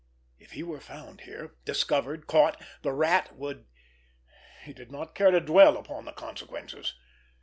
If 0.39 0.53
he 0.53 0.63
were 0.63 0.79
found 0.81 1.21
here, 1.21 1.57
discovered, 1.63 2.25
caught, 2.25 2.59
the 2.81 2.91
Rat 2.91 3.35
would——He 3.35 4.73
did 4.73 4.91
not 4.91 5.13
care 5.13 5.29
to 5.29 5.39
dwell 5.39 5.77
upon 5.77 6.05
the 6.05 6.11
consequences. 6.11 6.95